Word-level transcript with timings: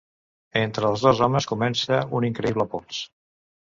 Entre 0.61 0.87
els 0.93 1.03
dos 1.07 1.21
homes 1.27 1.47
comença 1.53 1.99
un 2.21 2.29
increïble 2.31 2.67
pols. 2.73 3.03